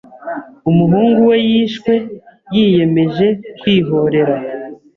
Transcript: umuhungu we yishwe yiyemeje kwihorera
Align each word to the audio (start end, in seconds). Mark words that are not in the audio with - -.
umuhungu 0.69 1.19
we 1.29 1.37
yishwe 1.49 1.93
yiyemeje 2.55 3.27
kwihorera 3.59 4.35